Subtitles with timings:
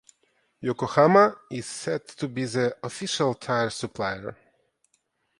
[0.63, 4.35] Yokohama is set to be the official tyre supplier.